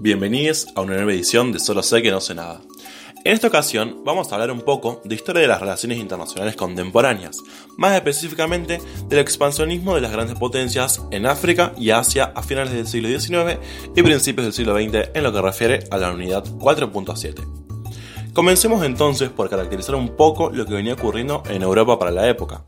[0.00, 2.60] Bienvenidos a una nueva edición de Solo sé que no sé nada.
[3.24, 7.38] En esta ocasión vamos a hablar un poco de historia de las relaciones internacionales contemporáneas,
[7.76, 12.86] más específicamente del expansionismo de las grandes potencias en África y Asia a finales del
[12.86, 13.58] siglo XIX
[13.96, 18.32] y principios del siglo XX en lo que refiere a la unidad 4.7.
[18.32, 22.64] Comencemos entonces por caracterizar un poco lo que venía ocurriendo en Europa para la época.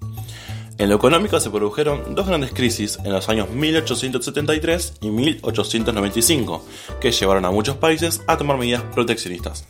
[0.80, 6.65] En lo económico se produjeron dos grandes crisis en los años 1873 y 1895,
[6.98, 9.66] que llevaron a muchos países a tomar medidas proteccionistas.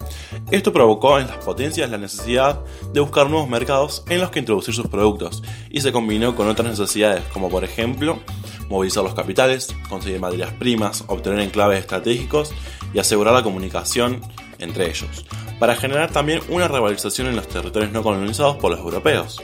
[0.53, 2.61] Esto provocó en las potencias la necesidad
[2.93, 6.79] de buscar nuevos mercados en los que introducir sus productos, y se combinó con otras
[6.79, 8.21] necesidades, como por ejemplo
[8.69, 12.53] movilizar los capitales, conseguir materias primas, obtener enclaves estratégicos
[12.95, 14.21] y asegurar la comunicación
[14.61, 15.27] entre ellos,
[15.59, 19.43] para generar también una revalorización en los territorios no colonizados por los europeos.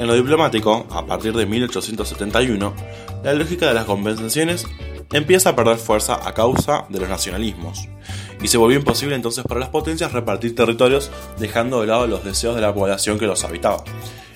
[0.00, 2.74] En lo diplomático, a partir de 1871,
[3.22, 4.66] la lógica de las compensaciones
[5.12, 7.86] empieza a perder fuerza a causa de los nacionalismos,
[8.40, 12.54] y se volvió imposible entonces para las potencias repartir territorios dejando de lado los deseos
[12.54, 13.84] de la población que los habitaba.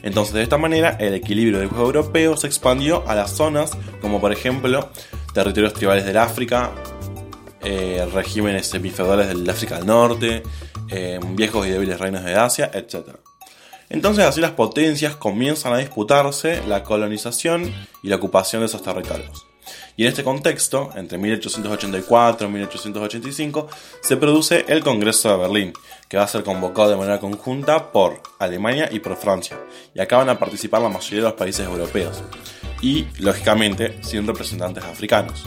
[0.03, 3.71] Entonces de esta manera el equilibrio del juego europeo se expandió a las zonas
[4.03, 4.91] como por ejemplo
[5.33, 6.73] territorios tribales del África,
[7.63, 10.43] eh, regímenes semifeudales del África del Norte,
[10.91, 13.24] eh, viejos y débiles reinos de Asia, etc.
[13.89, 19.47] Entonces así las potencias comienzan a disputarse la colonización y la ocupación de esos territorios.
[19.97, 23.69] Y en este contexto, entre 1884 y 1885,
[24.03, 25.73] se produce el Congreso de Berlín,
[26.09, 29.59] que va a ser convocado de manera conjunta por Alemania y por Francia,
[29.95, 32.23] y acá van a participar la mayoría de los países europeos,
[32.83, 35.45] y lógicamente sin representantes africanos.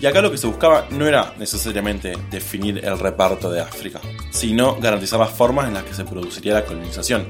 [0.00, 4.00] Y acá lo que se buscaba no era necesariamente definir el reparto de África,
[4.30, 7.26] sino garantizar las formas en las que se produciría la colonización,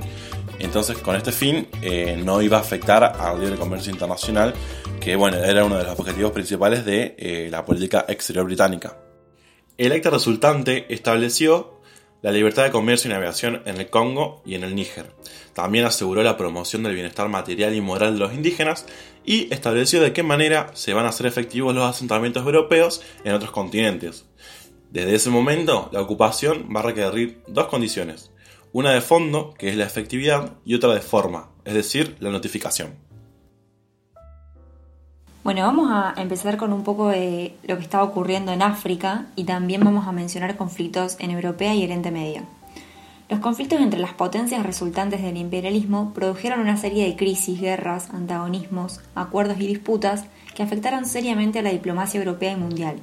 [0.58, 4.54] entonces, con este fin, eh, no iba a afectar al libre comercio internacional,
[5.00, 8.96] que bueno, era uno de los objetivos principales de eh, la política exterior británica.
[9.76, 11.80] El acta resultante estableció
[12.22, 15.12] la libertad de comercio y navegación en el Congo y en el Níger.
[15.52, 18.86] También aseguró la promoción del bienestar material y moral de los indígenas
[19.24, 23.50] y estableció de qué manera se van a hacer efectivos los asentamientos europeos en otros
[23.50, 24.26] continentes.
[24.90, 28.30] Desde ese momento, la ocupación va a requerir dos condiciones
[28.74, 32.96] una de fondo, que es la efectividad, y otra de forma, es decir, la notificación.
[35.44, 39.44] Bueno, vamos a empezar con un poco de lo que estaba ocurriendo en África y
[39.44, 42.42] también vamos a mencionar conflictos en Europea y Oriente Medio.
[43.30, 49.00] Los conflictos entre las potencias resultantes del imperialismo produjeron una serie de crisis, guerras, antagonismos,
[49.14, 52.96] acuerdos y disputas que afectaron seriamente a la diplomacia europea y mundial.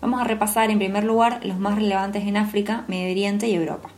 [0.00, 3.90] Vamos a repasar en primer lugar los más relevantes en África, Medio Oriente y Europa.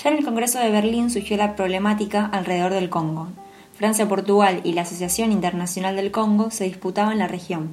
[0.00, 3.28] Ya en el Congreso de Berlín surgió la problemática alrededor del Congo.
[3.74, 7.70] Francia, Portugal y la Asociación Internacional del Congo se disputaban la región.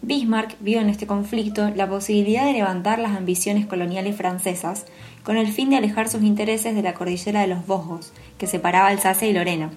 [0.00, 4.86] Bismarck vio en este conflicto la posibilidad de levantar las ambiciones coloniales francesas
[5.24, 8.88] con el fin de alejar sus intereses de la cordillera de los Vosgos, que separaba
[8.88, 9.70] Alsacia y Lorena.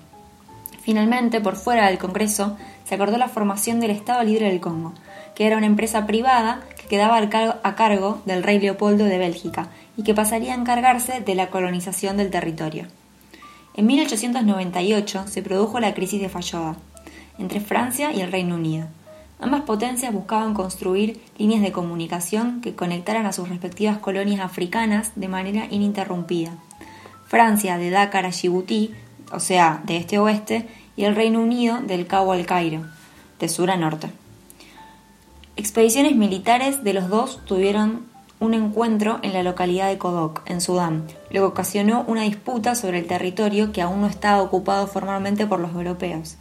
[0.82, 4.94] Finalmente, por fuera del Congreso, se acordó la formación del Estado Libre del Congo,
[5.36, 10.04] que era una empresa privada que quedaba a cargo del rey Leopoldo de Bélgica y
[10.04, 12.88] que pasaría a encargarse de la colonización del territorio.
[13.74, 16.76] En 1898 se produjo la crisis de Falloda
[17.38, 18.88] entre Francia y el Reino Unido.
[19.42, 25.28] Ambas potencias buscaban construir líneas de comunicación que conectaran a sus respectivas colonias africanas de
[25.28, 26.52] manera ininterrumpida.
[27.26, 28.94] Francia de Dakar a Djibouti,
[29.34, 32.86] o sea, de este a oeste, y el Reino Unido del Cabo al Cairo,
[33.40, 34.12] de sur a norte.
[35.56, 38.06] Expediciones militares de los dos tuvieron
[38.40, 43.00] un encuentro en la localidad de Kodok, en Sudán, lo que ocasionó una disputa sobre
[43.00, 46.38] el territorio que aún no estaba ocupado formalmente por los europeos.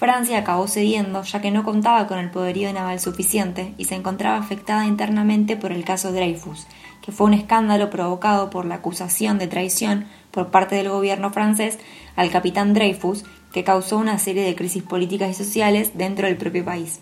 [0.00, 4.38] Francia acabó cediendo ya que no contaba con el poderío naval suficiente y se encontraba
[4.38, 6.66] afectada internamente por el caso Dreyfus,
[7.02, 11.78] que fue un escándalo provocado por la acusación de traición por parte del gobierno francés
[12.16, 16.64] al capitán Dreyfus, que causó una serie de crisis políticas y sociales dentro del propio
[16.64, 17.00] país.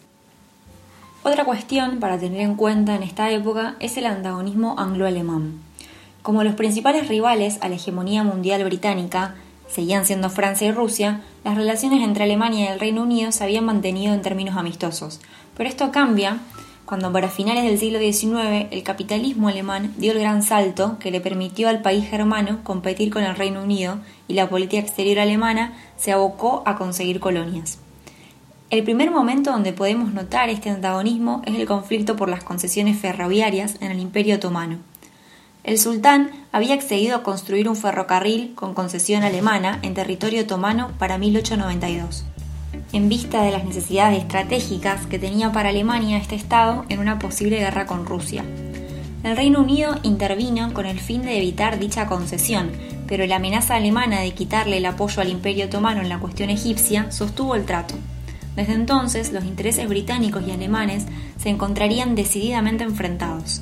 [1.22, 5.60] Otra cuestión para tener en cuenta en esta época es el antagonismo anglo-alemán.
[6.22, 9.36] Como los principales rivales a la hegemonía mundial británica
[9.68, 13.64] seguían siendo Francia y Rusia, las relaciones entre Alemania y el Reino Unido se habían
[13.64, 15.20] mantenido en términos amistosos.
[15.56, 16.38] Pero esto cambia
[16.88, 21.20] cuando para finales del siglo XIX el capitalismo alemán dio el gran salto que le
[21.20, 26.12] permitió al país germano competir con el Reino Unido y la política exterior alemana se
[26.12, 27.78] abocó a conseguir colonias.
[28.70, 33.76] El primer momento donde podemos notar este antagonismo es el conflicto por las concesiones ferroviarias
[33.80, 34.78] en el Imperio Otomano.
[35.68, 41.18] El sultán había accedido a construir un ferrocarril con concesión alemana en territorio otomano para
[41.18, 42.24] 1892,
[42.94, 47.58] en vista de las necesidades estratégicas que tenía para Alemania este Estado en una posible
[47.58, 48.46] guerra con Rusia.
[49.22, 52.70] El Reino Unido intervino con el fin de evitar dicha concesión,
[53.06, 57.12] pero la amenaza alemana de quitarle el apoyo al Imperio Otomano en la cuestión egipcia
[57.12, 57.94] sostuvo el trato.
[58.56, 61.04] Desde entonces, los intereses británicos y alemanes
[61.36, 63.60] se encontrarían decididamente enfrentados.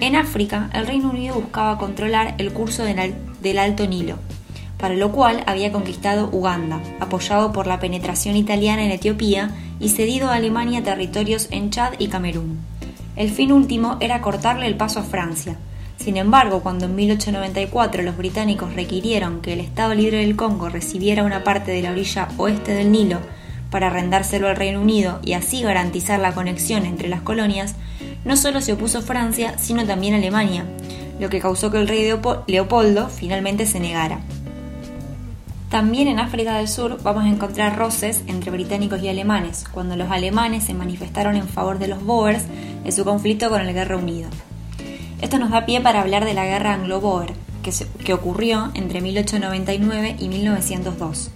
[0.00, 4.16] En África, el Reino Unido buscaba controlar el curso del Alto Nilo,
[4.78, 9.50] para lo cual había conquistado Uganda, apoyado por la penetración italiana en Etiopía
[9.80, 12.58] y cedido a Alemania territorios en Chad y Camerún.
[13.16, 15.56] El fin último era cortarle el paso a Francia.
[15.96, 21.24] Sin embargo, cuando en 1894 los británicos requirieron que el Estado Libre del Congo recibiera
[21.24, 23.18] una parte de la orilla oeste del Nilo
[23.72, 27.74] para arrendárselo al Reino Unido y así garantizar la conexión entre las colonias,
[28.24, 30.64] no solo se opuso Francia, sino también Alemania,
[31.20, 32.10] lo que causó que el rey
[32.46, 34.20] Leopoldo finalmente se negara.
[35.70, 40.10] También en África del Sur vamos a encontrar roces entre británicos y alemanes, cuando los
[40.10, 42.44] alemanes se manifestaron en favor de los Boers
[42.84, 44.30] en su conflicto con el Guerra Unido.
[45.20, 47.72] Esto nos da pie para hablar de la Guerra Anglo-Boer, que,
[48.02, 51.32] que, ocurrió entre 1899 y 1902.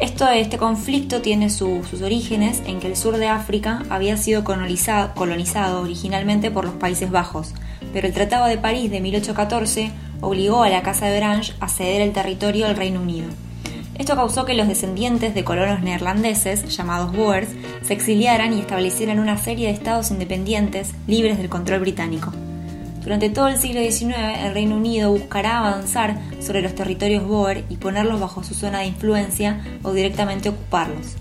[0.00, 5.14] Esto, este conflicto tiene sus orígenes en que el sur de África había sido colonizado,
[5.14, 7.54] colonizado originalmente por los Países Bajos,
[7.92, 9.90] pero el Tratado de París de 1814
[10.20, 13.28] obligó a la Casa de Orange a ceder el territorio al Reino Unido.
[13.98, 17.50] Esto causó que los descendientes de colonos neerlandeses, llamados Boers,
[17.82, 22.32] se exiliaran y establecieran una serie de estados independientes libres del control británico.
[23.02, 24.14] Durante todo el siglo XIX,
[24.44, 28.86] el Reino Unido buscará avanzar sobre los territorios Boer y ponerlos bajo su zona de
[28.86, 31.16] influencia o directamente ocuparlos.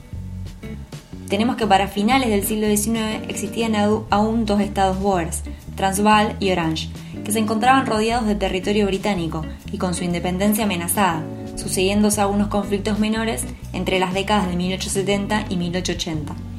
[1.28, 5.44] Tenemos que para finales del siglo XIX existían aún dos estados Boers,
[5.76, 6.90] Transvaal y Orange,
[7.24, 11.24] que se encontraban rodeados de territorio británico y con su independencia amenazada,
[11.56, 16.51] sucediéndose algunos conflictos menores entre las décadas de 1870 y 1880.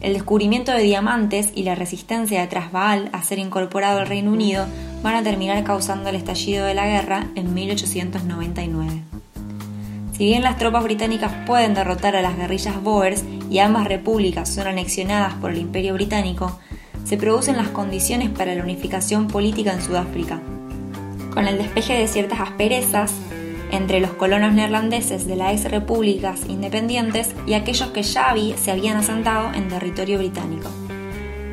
[0.00, 4.64] El descubrimiento de diamantes y la resistencia de Transvaal a ser incorporado al Reino Unido
[5.02, 9.02] van a terminar causando el estallido de la guerra en 1899.
[10.12, 14.68] Si bien las tropas británicas pueden derrotar a las guerrillas Boers y ambas repúblicas son
[14.68, 16.58] anexionadas por el Imperio Británico,
[17.04, 20.40] se producen las condiciones para la unificación política en Sudáfrica.
[21.32, 23.12] Con el despeje de ciertas asperezas
[23.78, 28.98] entre los colonos neerlandeses de las ex repúblicas independientes y aquellos que ya se habían
[28.98, 30.68] asentado en territorio británico.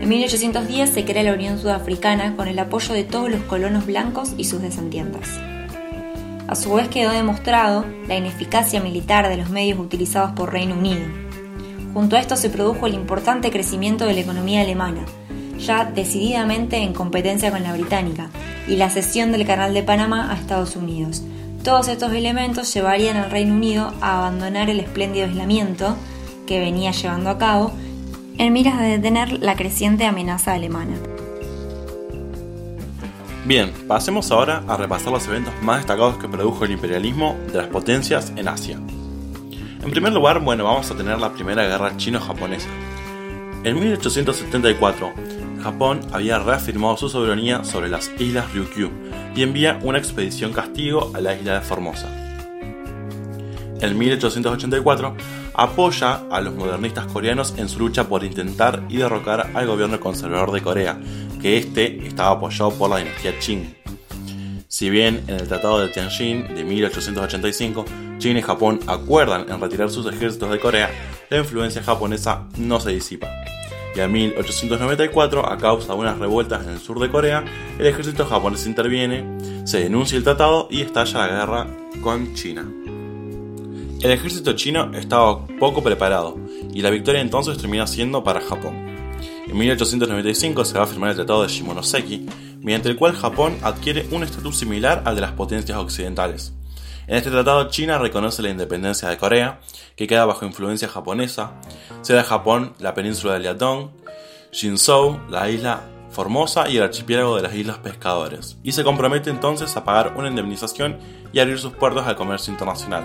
[0.02, 4.34] En 1810 se crea la Unión Sudafricana con el apoyo de todos los colonos blancos
[4.38, 5.30] y sus descendientes.
[6.48, 11.06] A su vez quedó demostrado la ineficacia militar de los medios utilizados por Reino Unido.
[11.94, 15.06] Junto a esto se produjo el importante crecimiento de la economía alemana,
[15.58, 18.30] ya decididamente en competencia con la británica,
[18.68, 21.24] y la cesión del Canal de Panamá a Estados Unidos.
[21.66, 25.98] Todos estos elementos llevarían al Reino Unido a abandonar el espléndido aislamiento
[26.46, 27.74] que venía llevando a cabo
[28.38, 30.96] en miras de detener la creciente amenaza alemana.
[33.46, 37.68] Bien, pasemos ahora a repasar los eventos más destacados que produjo el imperialismo de las
[37.68, 38.80] potencias en Asia.
[39.84, 42.70] En primer lugar, bueno, vamos a tener la primera guerra chino-japonesa.
[43.64, 45.14] En 1874,
[45.64, 48.92] Japón había reafirmado su soberanía sobre las islas Ryukyu
[49.36, 52.08] y envía una expedición castigo a la isla de Formosa.
[53.82, 55.16] En 1884
[55.54, 60.52] apoya a los modernistas coreanos en su lucha por intentar y derrocar al gobierno conservador
[60.52, 60.98] de Corea,
[61.42, 63.76] que este estaba apoyado por la dinastía Qing.
[64.68, 67.86] Si bien en el Tratado de Tianjin de 1885
[68.18, 70.90] China y Japón acuerdan en retirar sus ejércitos de Corea,
[71.30, 73.30] la influencia japonesa no se disipa
[73.96, 77.46] y en 1894, a causa de unas revueltas en el sur de Corea,
[77.80, 79.24] el ejército japonés interviene,
[79.66, 81.68] se denuncia el tratado y estalla la guerra
[82.02, 82.70] con China.
[84.02, 86.38] El ejército chino estaba poco preparado
[86.74, 88.76] y la victoria entonces termina siendo para Japón.
[89.48, 92.26] En 1895 se va a firmar el Tratado de Shimonoseki,
[92.62, 96.55] mediante el cual Japón adquiere un estatus similar al de las potencias occidentales.
[97.08, 99.60] En este tratado China reconoce la independencia de Corea,
[99.96, 101.52] que queda bajo influencia japonesa,
[102.02, 103.92] se da a Japón la península de Liaodong,
[104.52, 109.76] Jinzhou, la isla Formosa y el archipiélago de las Islas Pescadores, y se compromete entonces
[109.78, 110.98] a pagar una indemnización
[111.32, 113.04] y abrir sus puertos al comercio internacional.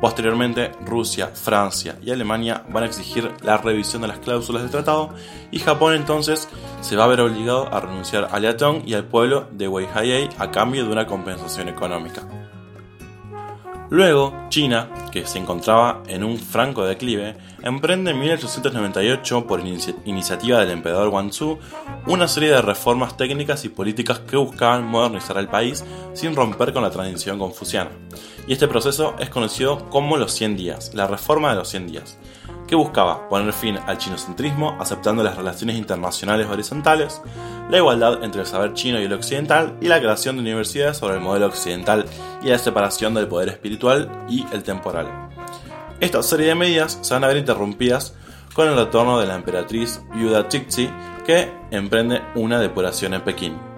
[0.00, 5.10] Posteriormente, Rusia, Francia y Alemania van a exigir la revisión de las cláusulas del tratado
[5.52, 6.48] y Japón entonces
[6.80, 10.50] se va a ver obligado a renunciar a Liaodong y al pueblo de Weihai a
[10.50, 12.41] cambio de una compensación económica.
[13.92, 20.70] Luego, China, que se encontraba en un franco declive, emprende en 1898, por iniciativa del
[20.70, 21.58] emperador Guangzhou,
[22.06, 25.84] una serie de reformas técnicas y políticas que buscaban modernizar el país
[26.14, 27.90] sin romper con la tradición confuciana.
[28.46, 32.18] Y este proceso es conocido como los 100 días, la reforma de los 100 días,
[32.72, 37.20] que buscaba poner fin al chinocentrismo aceptando las relaciones internacionales horizontales,
[37.68, 41.16] la igualdad entre el saber chino y el occidental y la creación de universidades sobre
[41.16, 42.06] el modelo occidental
[42.42, 45.06] y la separación del poder espiritual y el temporal.
[46.00, 48.14] Esta serie de medidas se van a ver interrumpidas
[48.54, 50.88] con el retorno de la emperatriz Yuda Tixi
[51.26, 53.72] que emprende una depuración en Pekín.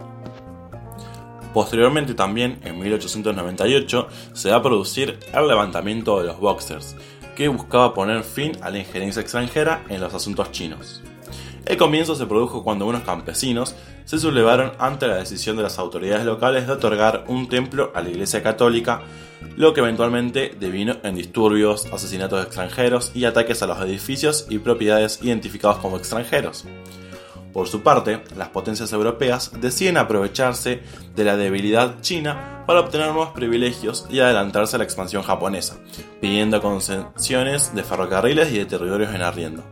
[1.53, 6.97] Posteriormente también, en 1898, se va a producir el levantamiento de los Boxers,
[7.35, 11.03] que buscaba poner fin a la injerencia extranjera en los asuntos chinos.
[11.67, 13.75] El comienzo se produjo cuando unos campesinos
[14.05, 18.11] se sublevaron ante la decisión de las autoridades locales de otorgar un templo a la
[18.11, 19.01] Iglesia Católica,
[19.57, 25.21] lo que eventualmente devino en disturbios, asesinatos extranjeros y ataques a los edificios y propiedades
[25.23, 26.67] identificados como extranjeros.
[27.55, 30.83] Por su parte, las potencias europeas deciden aprovecharse
[31.15, 35.77] de la debilidad china para obtener nuevos privilegios y adelantarse a la expansión japonesa,
[36.21, 39.65] pidiendo concesiones de ferrocarriles y de territorios en arriendo.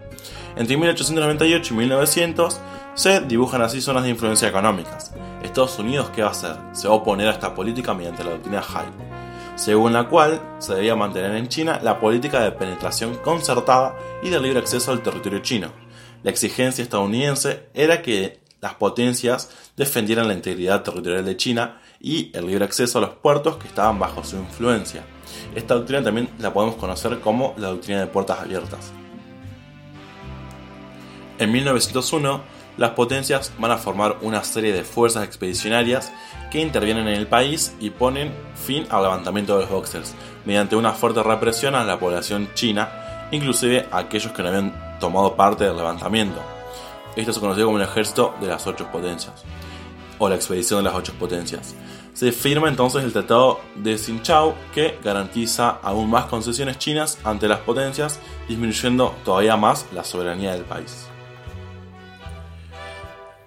[0.56, 2.60] Entre 1898 y 1900
[2.94, 5.12] se dibujan así zonas de influencia económicas.
[5.42, 6.56] Estados Unidos, ¿qué va a hacer?
[6.72, 8.86] Se va a oponer a esta política mediante la doctrina Hai,
[9.54, 14.40] según la cual se debía mantener en China la política de penetración concertada y de
[14.40, 15.82] libre acceso al territorio chino
[16.22, 22.46] la exigencia estadounidense era que las potencias defendieran la integridad territorial de China y el
[22.46, 25.04] libre acceso a los puertos que estaban bajo su influencia.
[25.54, 28.92] Esta doctrina también la podemos conocer como la doctrina de puertas abiertas.
[31.38, 32.42] En 1901,
[32.76, 36.12] las potencias van a formar una serie de fuerzas expedicionarias
[36.50, 40.92] que intervienen en el país y ponen fin al levantamiento de los Boxers, mediante una
[40.92, 45.76] fuerte represión a la población china, inclusive a aquellos que no habían tomado parte del
[45.76, 46.40] levantamiento.
[47.14, 49.44] Esto se conoció como el ejército de las ocho potencias,
[50.22, 51.74] o la expedición de las ocho potencias.
[52.14, 57.58] Se firma entonces el Tratado de Xinchao que garantiza aún más concesiones chinas ante las
[57.58, 61.08] potencias, disminuyendo todavía más la soberanía del país.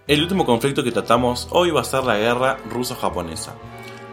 [0.05, 3.53] El último conflicto que tratamos hoy va a ser la guerra ruso-japonesa.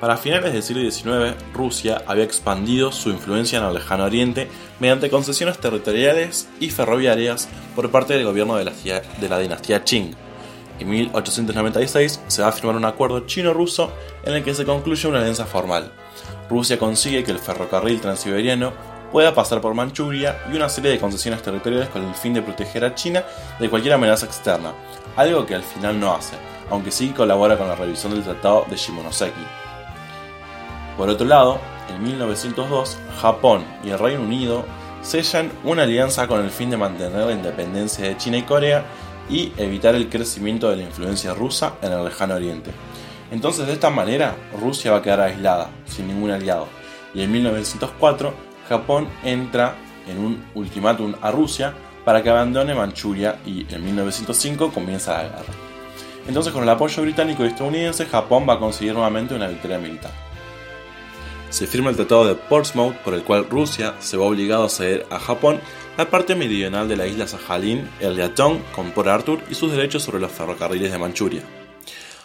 [0.00, 5.11] Para finales del siglo XIX, Rusia había expandido su influencia en el lejano oriente mediante
[5.11, 8.64] concesiones territoriales y ferroviarias por parte del gobierno de
[9.28, 10.14] la, dinastía Qing.
[10.83, 13.93] En 1896 se va a firmar un acuerdo chino-ruso
[14.25, 15.93] en el que se concluye una alianza formal.
[16.51, 18.73] Rusia consigue que el ferrocarril transiberiano
[19.12, 22.85] pueda pasar por Manchuria y una serie de concesiones territoriales con el fin de proteger
[22.85, 23.23] a China
[23.61, 24.73] de cualquier amenaza externa,
[25.15, 26.35] algo que al final no hace,
[26.69, 29.47] aunque sí colabora con la revisión del Tratado de Shimonoseki.
[30.99, 31.61] Por otro lado,
[31.95, 34.65] en 1902, Japón y el Reino Unido
[35.01, 38.85] sellan una alianza con el fin de mantener la independencia de China y Corea
[39.29, 42.71] y evitar el crecimiento de la influencia rusa en el lejano oriente.
[43.31, 46.69] Entonces de esta manera Rusia va a quedar aislada, sin ningún aliado,
[47.14, 48.35] y en 1904
[48.69, 49.75] Japón entra
[50.09, 51.75] en un ultimátum a Rusia
[52.05, 55.55] para que abandone Manchuria y en 1905 comienza la guerra.
[56.26, 60.11] Entonces con el apoyo británico y estadounidense Japón va a conseguir nuevamente una victoria militar
[61.52, 65.07] se firma el Tratado de Portsmouth por el cual Rusia se va obligado a ceder
[65.11, 65.61] a Japón
[65.96, 70.02] la parte meridional de la isla Sajalín, el Liatong con Port Arthur y sus derechos
[70.02, 71.42] sobre los ferrocarriles de Manchuria.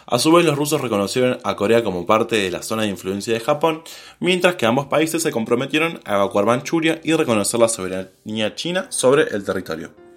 [0.06, 3.34] A su vez, los rusos reconocieron a Corea como parte de la zona de influencia
[3.34, 3.82] de Japón,
[4.20, 9.24] mientras que ambos países se comprometieron a evacuar Manchuria y reconocer la soberanía china sobre
[9.24, 10.07] el territorio.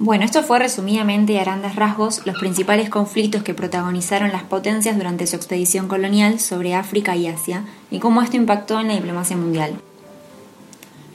[0.00, 4.96] Bueno, esto fue resumidamente y a grandes rasgos los principales conflictos que protagonizaron las potencias
[4.96, 9.36] durante su expedición colonial sobre África y Asia y cómo esto impactó en la diplomacia
[9.36, 9.72] mundial.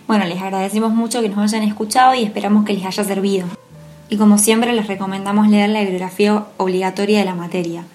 [0.05, 3.47] Bueno, les agradecemos mucho que nos hayan escuchado y esperamos que les haya servido.
[4.09, 7.85] Y como siempre les recomendamos leer la bibliografía obligatoria de la materia.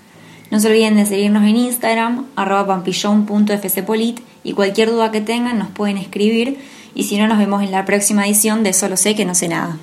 [0.50, 5.68] No se olviden de seguirnos en Instagram, arroba pampillon.fcpolit y cualquier duda que tengan nos
[5.68, 6.58] pueden escribir
[6.94, 9.48] y si no nos vemos en la próxima edición de Solo sé que no sé
[9.48, 9.76] nada.